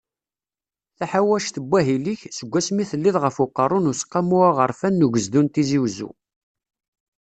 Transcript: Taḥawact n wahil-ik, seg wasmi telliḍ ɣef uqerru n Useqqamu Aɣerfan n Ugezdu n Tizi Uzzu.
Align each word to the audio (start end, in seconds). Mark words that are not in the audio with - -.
Taḥawact 0.97 1.55
n 1.59 1.65
wahil-ik, 1.69 2.21
seg 2.37 2.49
wasmi 2.51 2.83
telliḍ 2.91 3.15
ɣef 3.23 3.35
uqerru 3.43 3.79
n 3.79 3.89
Useqqamu 3.91 4.37
Aɣerfan 4.49 4.93
n 5.05 5.05
Ugezdu 5.05 5.41
n 5.43 5.47
Tizi 5.53 5.79
Uzzu. 5.85 6.09